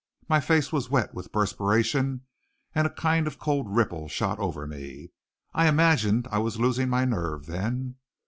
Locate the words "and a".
2.73-2.95